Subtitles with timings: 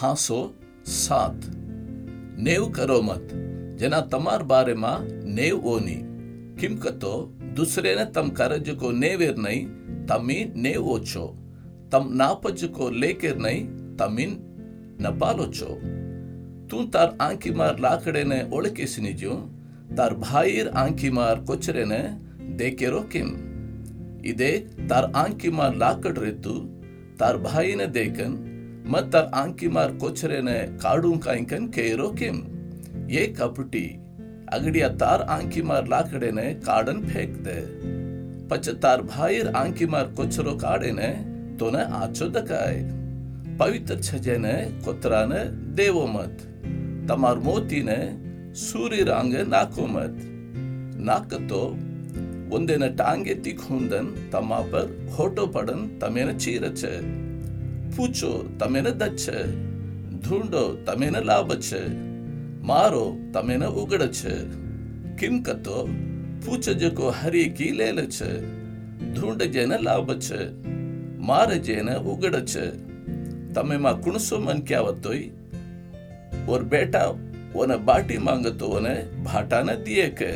[0.00, 0.38] હાંસો
[0.94, 1.46] સાત
[2.38, 3.40] નેવ કરો મત
[3.76, 6.02] જેના તમાર બારેમાં નેવ ઓની
[6.58, 7.12] કિંમતો
[7.54, 9.72] દુસરેને તમ કરજકો નેવેર નહીં
[10.06, 11.24] તમે નેવ ઓછો
[11.90, 14.32] તમ નાપજકો લેકેર નહીં તમીન
[15.00, 15.72] નપાલો છો
[16.68, 19.16] તું તાર આંખીમાર લાકડેને ઓળખીસની
[19.96, 22.00] તાર ભાઈર આંખીમાર કોચરેને
[22.56, 23.28] દેકેરો કેમ
[24.24, 24.52] ಇದೇ
[24.88, 26.54] ತಾರ್ ಆಂಕಿಮಾರ್ ಲಾಕಡ್ ರೆತ್ತು
[27.18, 28.36] ತಾರ್ ಭಾಯಿನ ದೇಕನ್
[28.85, 32.37] ಮತ್ತ ಆಂಕಿಮಾರ್ ಕೊಚ್ರೆನೆ ಕಾಡುಂಕಾಂಕನ್ ಕೇರೋ ಕಿಂ
[33.11, 33.85] ಏ ಕಪುಟಿ
[34.53, 37.59] ಅಗಡಿಯ ತಾರ್ ಆಂಕಿಮಾರ್ ಲಾಕಡೆನೆ ಕಾಡನ್ ಫೇಕ್ದೆ
[38.47, 41.09] ಪಚ ತಾರ್ ಭಾಯಿರ್ ಆಂಕಿಮಾರ್ ಕೊಚ್ರೋ ಕಾಡೆನೆ
[41.57, 42.81] ತೋನೆ ಆಚೋ ದಕಾಯ್
[43.57, 45.41] ಪವಿತ್ರ ಛಜೆನೆ ಕೊತ್ರಾನೆ
[45.77, 46.41] ದೇವೋ ಮತ್
[47.07, 47.99] ತಮಾರ್ ಮೋತಿನೆ
[48.53, 50.21] ಸೂರ್ಯ ರಾಂಗೆ ನಾಕೋ ಮತ್
[51.05, 51.63] ನಾಕತೋ
[52.51, 56.93] ಒಂದೇನ ಟಾಂಗೆ ತಿಕ್ ಹುಂದನ್ ತಮ್ಮ ಪರ್ ಹೋಟೋ ಪಡನ್ ತಮೇನ ಚೀರಚೆ
[57.97, 59.29] પૂછો તમે ને દચ્છ
[60.23, 61.95] ઢૂંઢો તમે ને લાભ છે?
[62.61, 64.35] મારો તમે ને ઉગડ છે?
[65.15, 65.89] કિમ કતો,
[66.45, 68.61] પૂછ જકો હરી કી લેલ છે?
[69.13, 70.67] ઢૂંઢ જેને લાભ છે,
[71.17, 72.91] મારે જેને ઉગડ છે.
[73.53, 75.29] તમે માં કુણસો મન ક્યાવતોય
[76.47, 77.13] ઓર બેટા
[77.55, 80.31] ઓને બાટી માંગતો ઓને ભાટા ને દિયે કે,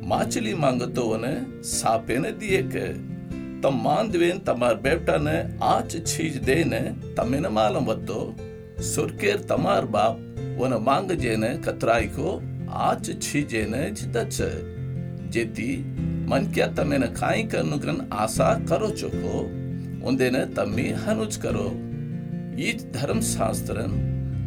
[0.00, 3.13] માછલી માંગતો ઓને સાપે ને દિયે કે
[3.64, 6.80] तम मांदवेन तमार बेटा ने आच छीज देने
[7.16, 8.20] तमिन मालम वत्तो।
[8.84, 10.18] सुरकेर तमार बाप
[10.58, 12.34] वन मांग जेने कतराई को
[12.80, 14.36] आच छी जेने जिदच
[15.32, 15.70] जेती
[16.28, 19.40] मन क्या तमेन खाई करनु कन आशा करो चुको
[20.08, 21.66] उन्दे ने तम्मी हनुच करो।
[22.60, 24.00] ये धर्म शास्त्रन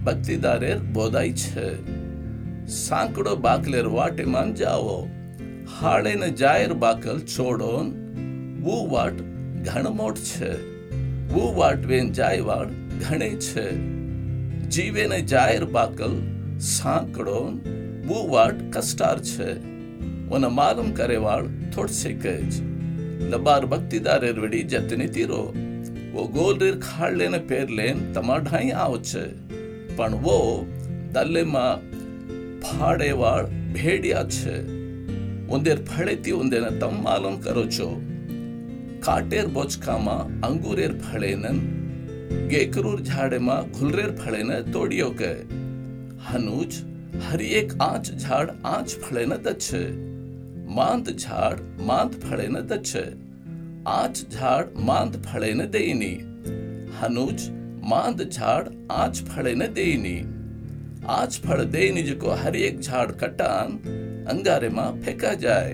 [0.06, 1.70] भक्ति दारेर बोधाई छे।
[2.76, 5.00] सांकड़ो बाकलेर वाटे मान जाओ।
[5.72, 7.78] हाड़े ने जायर बाकल छोड़ो
[8.90, 9.14] વાટ
[9.68, 10.52] ઘણમોટ છે,
[11.34, 12.68] વો વાટ વેન જાયવાડ
[13.10, 13.72] ઘણે છે.
[14.70, 16.22] જીવેને જાહેર બાકલ
[16.60, 17.60] સાંકડો,
[18.08, 19.52] વો વાટ કસ્ટાર છે.
[20.30, 22.68] ઓને માલુમ કરેવાળ થોડસેક જ
[23.34, 25.54] ಲಬಾರ್ ಭಕ್ತಿದಾರೆ ವಿಡಿ ಜತನಿ ತೀರೋ
[26.16, 29.24] ಓ ಗೋಲ್ ರೀರ್ ખાડલેને પેરલેન તમાર ઢાઈ આવ છે.
[29.96, 30.68] પણ વો
[31.14, 31.92] દલ્લેમાં
[32.60, 34.62] ફાડેવાળ ભેડિયા છે.
[35.48, 38.02] ઉંદેર ફળેતી ઉંદેને તમ માલુમ કરો છો.
[39.08, 40.08] ಕಾಟೇರ್ ಬೊಚ್ಕಾಮ
[40.50, 41.62] ಅಂಗೂರೇರ್ ಫಳೇನನ್
[42.52, 45.32] गेकरूर झाड़े मा घुलरेर फड़े न तोड़ियो के
[46.28, 46.76] हनुज
[47.26, 49.82] हरी एक आँच झाड़ आँच फड़े न दच्छे
[50.78, 51.56] मांत झाड़
[51.90, 53.04] मांत फड़े न दच्छे
[53.94, 56.14] आँच झाड़ मांत फड़े न देनी
[57.00, 57.50] हनुज
[57.92, 58.64] मांत झाड़
[58.94, 60.18] आँच फड़े न देनी
[61.18, 63.78] आँच फड़ देनी जिको हर एक झाड़ कटान
[64.36, 65.74] अंगारे मा फेंका जाए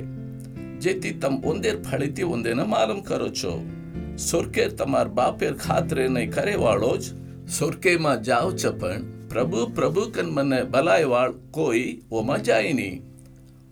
[0.83, 3.81] જેથી તમ न मालूम करो માલમ
[4.17, 7.03] सुरके तमार बापेर તમાર બાપેર करे वालोज।
[7.49, 8.99] सुरके मा जाओ चपन
[9.31, 13.01] प्रभु प्रभु कन मने बलाय वाल कोई वो मा जाई નહીં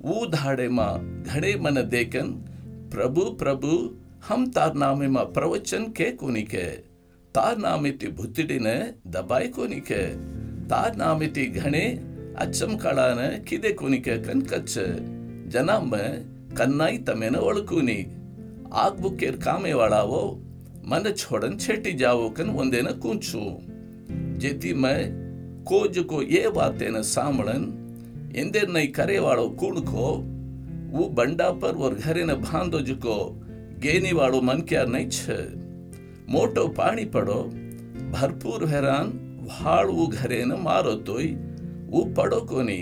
[0.02, 0.88] वो धाड़े मा
[1.24, 2.30] घड़े मन देखन
[2.92, 3.74] प्रभु प्रभु,
[4.28, 6.66] हम तार नामे मा प्रवचन के कुनी के।
[7.36, 8.76] तार नामे नामिति भूतड़ी ने
[9.08, 10.02] दबाई कुनी के।
[10.68, 11.86] तार नामे नामिति घने
[12.38, 14.88] अच्छम कड़ा ने किदे कुनी के कन कच्चे।
[15.50, 16.10] जनाम में
[16.58, 18.00] కన్నాయి తమేన ఒళుకుని
[18.84, 20.24] ఆక్ బుక్కేర్ కామేవాడావో
[20.84, 23.42] మన छोड़न छेटी जावो कन वंदेन कुंचू
[24.42, 24.98] जेती मैं
[25.64, 27.64] कोज को ये बातें सामड़न
[28.42, 30.06] ಎಂದೇ ನೈ ಕರೆವಾಳೋ ಕೂಣ್ಕೋ
[30.94, 33.16] ವು ಬಂಡಾಪರ್ ವರ್ ಘರೆನ ಭಾಂದೋ ಜುಕೋ
[33.84, 35.36] ಗೇನಿವಾಳೋ ಮನ್ ಕ್ಯಾರ್ ನೈ ಛ
[36.34, 37.40] ಮೋಟೋ ಪಾಣಿ ಪಡೋ
[38.14, 39.12] ಭರ್ಪೂರ್ ಹೆರಾನ್
[39.50, 41.32] ಭಾಳ್ ವು ಘರೇನ ಮಾರೋ ತೋಯ್
[41.94, 42.80] ವು ಪಡೋ ಕೋನಿ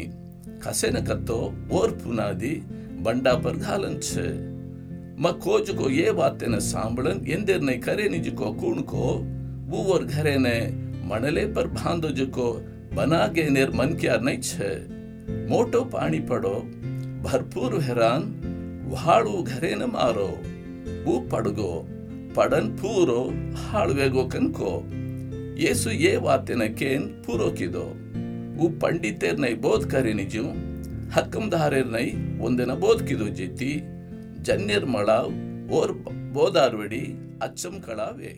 [0.66, 1.40] ಕಸೆನ ಕತ್ತೋ
[1.80, 2.54] ಓರ್ ಪುನಾದಿ
[3.00, 4.26] બંડા પર ઘાલન છે
[5.18, 9.06] માં કોજકો એ વાતને સાંભળન એંદેરને કરે નિજકો કુણકો
[9.70, 10.58] બુવર ઘરેને
[11.04, 12.48] મણલે પર બાંધો જકો
[12.96, 14.72] બનાગે નેર મન ક્યાર નહીં છે
[15.48, 16.56] મોટો પાણી પડો
[17.24, 18.28] ભરપૂર હેરાન
[18.92, 20.30] વાળું ઘરેને મારો
[21.06, 21.72] બુ પડગો
[22.36, 23.22] ಪಡನ್ ಪೂರೋ
[23.62, 24.72] ಹಾಳುವೆಗೋ ಕನ್ಕೋ
[25.62, 27.86] ಯೇಸು ಏ ವಾತೆನ ಕೇನ್ ಪೂರೋಕಿದೋ
[28.60, 30.44] ಉ ಪಂಡಿತೇರ್ ನೈ ಬೋಧ್ ಕರೆ ನಿಜು
[31.16, 32.08] ಹಕ್ಕಂ ದಾರೆರ್ ನೈ
[32.40, 33.72] ಒಂದಿನ ಬೋದ್ಕಿದು ಜೆತ್ತಿ
[34.42, 35.32] ಜನ್ನಿರ್ಮಳಾವ್
[35.72, 35.94] ಓರ್
[36.32, 37.04] ಬೋದಾರ್ವಡಿ
[37.42, 38.34] ಅಚ್ಚಂ ಕಳಾವೇ